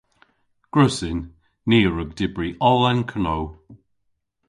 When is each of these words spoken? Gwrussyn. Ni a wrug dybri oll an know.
Gwrussyn. 0.73 1.19
Ni 1.69 1.77
a 1.89 1.89
wrug 1.91 2.11
dybri 2.19 2.49
oll 2.69 2.83
an 2.89 2.99
know. 3.23 3.43